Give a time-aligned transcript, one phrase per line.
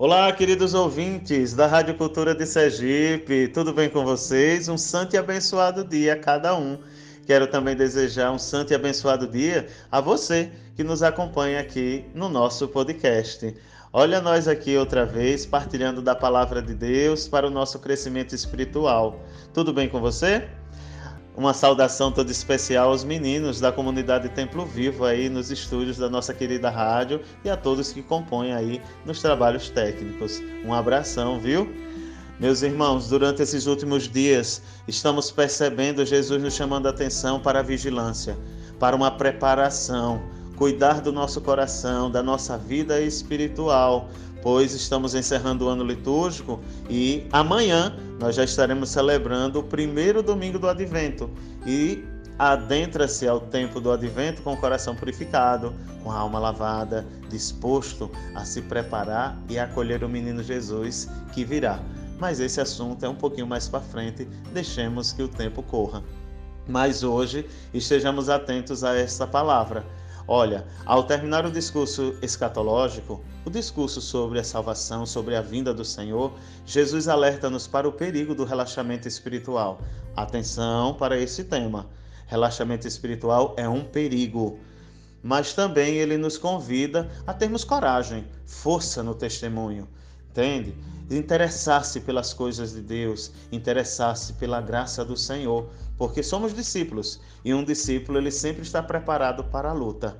[0.00, 4.68] Olá, queridos ouvintes da Rádio Cultura de Sergipe, tudo bem com vocês?
[4.68, 6.78] Um santo e abençoado dia a cada um.
[7.26, 12.28] Quero também desejar um santo e abençoado dia a você que nos acompanha aqui no
[12.28, 13.56] nosso podcast.
[13.92, 19.20] Olha nós aqui outra vez partilhando da palavra de Deus para o nosso crescimento espiritual.
[19.52, 20.48] Tudo bem com você?
[21.38, 26.34] Uma saudação toda especial aos meninos da comunidade Templo Vivo aí nos estúdios da nossa
[26.34, 30.42] querida rádio e a todos que compõem aí nos trabalhos técnicos.
[30.64, 31.72] Um abração, viu?
[32.40, 37.62] Meus irmãos, durante esses últimos dias, estamos percebendo Jesus nos chamando a atenção para a
[37.62, 38.36] vigilância,
[38.80, 40.20] para uma preparação,
[40.56, 44.08] cuidar do nosso coração, da nossa vida espiritual,
[44.42, 50.58] pois estamos encerrando o ano litúrgico e amanhã nós já estaremos celebrando o primeiro domingo
[50.58, 51.30] do Advento
[51.66, 52.04] e
[52.38, 58.44] adentra-se ao tempo do Advento com o coração purificado, com a alma lavada, disposto a
[58.44, 61.80] se preparar e acolher o menino Jesus que virá.
[62.18, 66.02] Mas esse assunto é um pouquinho mais para frente, deixemos que o tempo corra.
[66.68, 69.84] Mas hoje estejamos atentos a esta palavra
[70.30, 75.86] Olha, ao terminar o discurso escatológico, o discurso sobre a salvação, sobre a vinda do
[75.86, 76.34] Senhor,
[76.66, 79.80] Jesus alerta-nos para o perigo do relaxamento espiritual.
[80.14, 81.86] Atenção para esse tema.
[82.26, 84.58] Relaxamento espiritual é um perigo.
[85.22, 89.88] Mas também ele nos convida a termos coragem, força no testemunho.
[90.38, 90.72] Entende?
[91.10, 97.64] Interessar-se pelas coisas de Deus, interessar-se pela graça do Senhor, porque somos discípulos e um
[97.64, 100.16] discípulo ele sempre está preparado para a luta.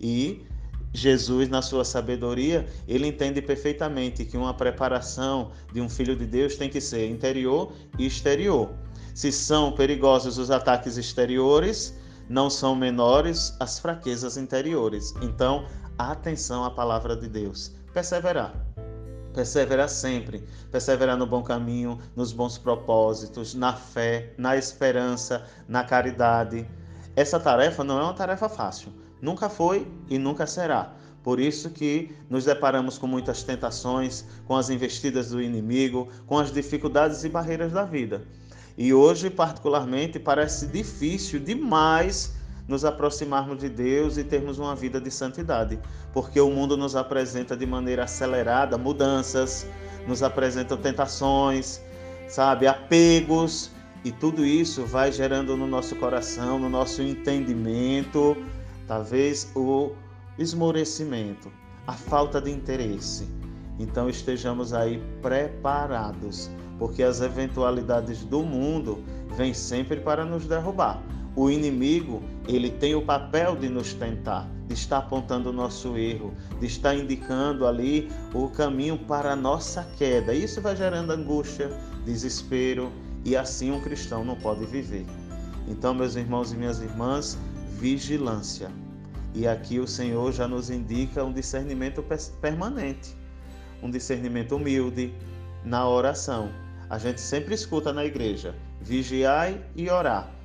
[0.00, 0.46] E
[0.92, 6.54] Jesus, na sua sabedoria, ele entende perfeitamente que uma preparação de um filho de Deus
[6.54, 8.70] tem que ser interior e exterior.
[9.16, 11.92] Se são perigosos os ataques exteriores,
[12.28, 15.12] não são menores as fraquezas interiores.
[15.22, 15.66] Então,
[15.98, 17.74] atenção à palavra de Deus.
[17.92, 18.75] Perseverar.
[19.36, 20.42] Perseverar sempre,
[20.72, 26.66] perseverar no bom caminho, nos bons propósitos, na fé, na esperança, na caridade.
[27.14, 30.94] Essa tarefa não é uma tarefa fácil, nunca foi e nunca será.
[31.22, 36.50] Por isso que nos deparamos com muitas tentações, com as investidas do inimigo, com as
[36.50, 38.26] dificuldades e barreiras da vida.
[38.78, 42.32] E hoje, particularmente, parece difícil demais
[42.68, 45.78] nos aproximarmos de Deus e termos uma vida de santidade,
[46.12, 49.66] porque o mundo nos apresenta de maneira acelerada mudanças,
[50.06, 51.80] nos apresenta tentações,
[52.28, 53.70] sabe, apegos,
[54.04, 58.36] e tudo isso vai gerando no nosso coração, no nosso entendimento,
[58.86, 59.92] talvez o
[60.38, 61.50] esmorecimento,
[61.86, 63.28] a falta de interesse.
[63.78, 66.48] Então estejamos aí preparados,
[66.78, 69.02] porque as eventualidades do mundo
[69.36, 71.02] vêm sempre para nos derrubar.
[71.34, 76.32] O inimigo, ele tem o papel de nos tentar, de estar apontando o nosso erro,
[76.60, 80.32] de estar indicando ali o caminho para a nossa queda.
[80.32, 81.70] Isso vai gerando angústia,
[82.04, 82.92] desespero,
[83.24, 85.04] e assim um cristão não pode viver.
[85.66, 87.36] Então, meus irmãos e minhas irmãs,
[87.72, 88.70] vigilância.
[89.34, 92.04] E aqui o Senhor já nos indica um discernimento
[92.40, 93.16] permanente,
[93.82, 95.12] um discernimento humilde
[95.64, 96.50] na oração.
[96.88, 100.35] A gente sempre escuta na igreja: vigiai e orar.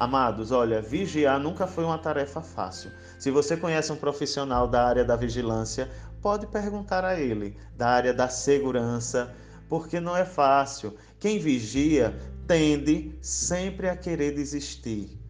[0.00, 2.90] Amados, olha, vigiar nunca foi uma tarefa fácil.
[3.18, 5.90] Se você conhece um profissional da área da vigilância,
[6.22, 9.30] pode perguntar a ele, da área da segurança,
[9.68, 10.96] porque não é fácil.
[11.18, 15.20] Quem vigia tende sempre a querer desistir,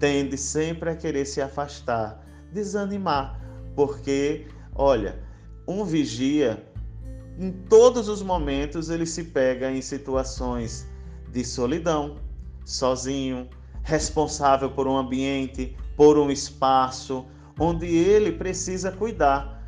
[0.00, 2.20] tende sempre a querer se afastar,
[2.52, 3.40] desanimar,
[3.76, 5.16] porque, olha,
[5.64, 6.60] um vigia,
[7.38, 10.88] em todos os momentos, ele se pega em situações
[11.30, 12.16] de solidão,
[12.64, 13.48] sozinho,
[13.88, 17.26] responsável por um ambiente, por um espaço
[17.58, 19.62] onde ele precisa cuidar,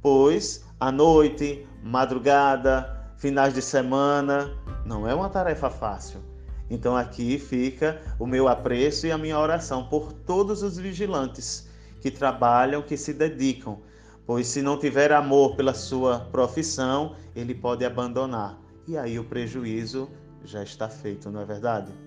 [0.00, 4.50] pois à noite, madrugada, finais de semana,
[4.86, 6.22] não é uma tarefa fácil.
[6.70, 11.68] Então aqui fica o meu apreço e a minha oração por todos os vigilantes
[12.00, 13.78] que trabalham, que se dedicam,
[14.26, 18.58] pois se não tiver amor pela sua profissão, ele pode abandonar.
[18.88, 20.08] E aí o prejuízo
[20.44, 22.05] já está feito, não é verdade?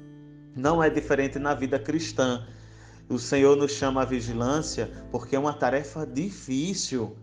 [0.56, 2.46] Não é diferente na vida cristã.
[3.08, 7.16] O Senhor nos chama à vigilância porque é uma tarefa difícil.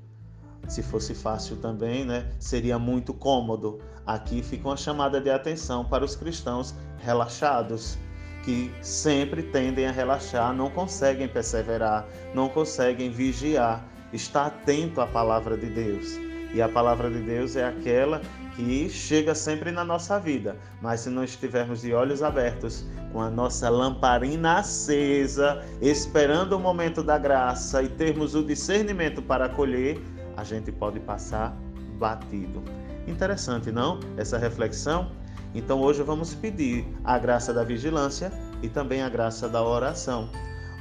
[0.69, 3.81] Se fosse fácil também, né, seria muito cômodo.
[4.05, 7.99] Aqui fica uma chamada de atenção para os cristãos relaxados,
[8.45, 15.57] que sempre tendem a relaxar, não conseguem perseverar, não conseguem vigiar, estar atento à palavra
[15.57, 16.26] de Deus.
[16.55, 18.21] E a palavra de Deus é aquela
[18.55, 20.57] que chega sempre na nossa vida.
[20.81, 27.03] Mas se não estivermos de olhos abertos, com a nossa lamparina acesa, esperando o momento
[27.03, 30.01] da graça e termos o discernimento para acolher,
[30.37, 31.57] a gente pode passar
[31.99, 32.63] batido.
[33.07, 34.01] Interessante, não?
[34.17, 35.11] Essa reflexão?
[35.55, 38.31] Então hoje vamos pedir a graça da vigilância
[38.63, 40.29] e também a graça da oração.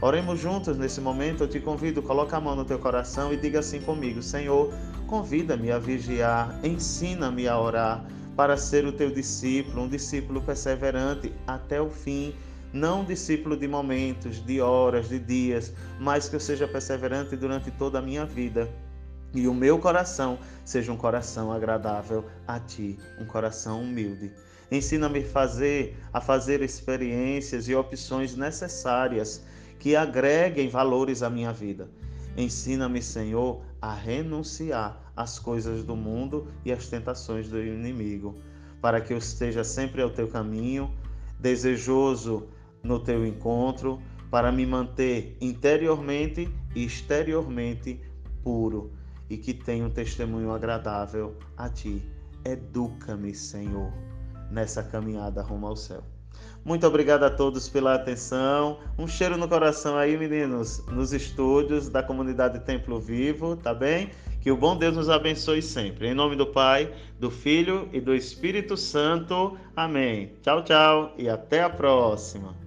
[0.02, 1.44] Oremos juntos nesse momento.
[1.44, 4.74] Eu te convido, coloca a mão no teu coração e diga assim comigo: Senhor,
[5.08, 8.06] convida-me a vigiar, ensina-me a orar
[8.36, 12.36] para ser o teu discípulo, um discípulo perseverante até o fim.
[12.74, 18.00] Não discípulo de momentos, de horas, de dias, mas que eu seja perseverante durante toda
[18.00, 18.70] a minha vida
[19.36, 24.32] e o meu coração seja um coração agradável a ti, um coração humilde.
[24.72, 29.44] Ensina-me fazer a fazer experiências e opções necessárias
[29.80, 31.90] que agreguem valores à minha vida.
[32.38, 38.36] Ensina-me, Senhor, a renunciar às coisas do mundo e às tentações do inimigo,
[38.82, 40.94] para que eu esteja sempre ao teu caminho,
[41.40, 42.48] desejoso
[42.84, 48.02] no teu encontro, para me manter interiormente e exteriormente
[48.44, 48.92] puro
[49.30, 52.04] e que tenha um testemunho agradável a ti.
[52.44, 53.92] Educa-me, Senhor,
[54.52, 56.04] nessa caminhada rumo ao céu.
[56.64, 58.80] Muito obrigado a todos pela atenção.
[58.98, 64.10] Um cheiro no coração aí, meninos, nos estúdios da comunidade Templo Vivo, tá bem?
[64.42, 66.08] Que o bom Deus nos abençoe sempre.
[66.08, 69.58] Em nome do Pai, do Filho e do Espírito Santo.
[69.76, 70.34] Amém.
[70.42, 72.65] Tchau, tchau e até a próxima.